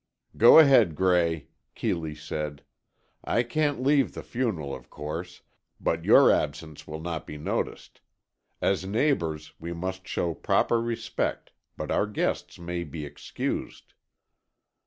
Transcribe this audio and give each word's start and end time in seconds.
"Go 0.35 0.57
ahead, 0.57 0.95
Gray," 0.95 1.49
Keeley 1.75 2.15
said. 2.15 2.63
"I 3.23 3.43
can't 3.43 3.83
leave 3.83 4.15
the 4.15 4.23
funeral, 4.23 4.73
of 4.73 4.89
course, 4.89 5.43
but 5.79 6.05
your 6.05 6.31
absence 6.31 6.87
will 6.87 6.99
not 6.99 7.27
be 7.27 7.37
noticed. 7.37 8.01
As 8.63 8.83
neighbours, 8.83 9.53
we 9.59 9.73
must 9.73 10.07
show 10.07 10.33
proper 10.33 10.81
respect, 10.81 11.51
but 11.77 11.91
our 11.91 12.07
guests 12.07 12.57
may 12.57 12.83
be 12.83 13.05
excused." 13.05 13.93